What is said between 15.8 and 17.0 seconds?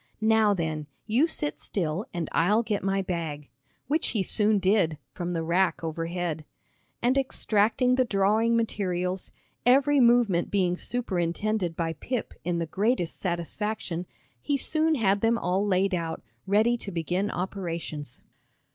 out, ready to